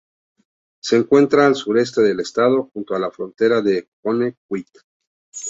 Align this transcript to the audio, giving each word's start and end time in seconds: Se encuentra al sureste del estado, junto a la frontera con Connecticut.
Se 0.81 0.97
encuentra 0.97 1.45
al 1.45 1.53
sureste 1.53 2.01
del 2.01 2.21
estado, 2.21 2.71
junto 2.73 2.95
a 2.95 2.99
la 2.99 3.11
frontera 3.11 3.61
con 3.63 3.79
Connecticut. 4.17 4.81